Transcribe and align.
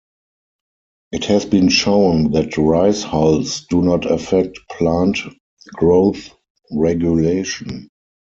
It 1.11 1.25
has 1.25 1.45
been 1.45 1.69
shown 1.69 2.31
that 2.31 2.57
rice 2.57 3.03
hulls 3.03 3.67
do 3.67 3.83
not 3.83 4.09
affect 4.09 4.57
plant 4.67 5.19
growth 5.75 6.31
regulation. 6.71 7.87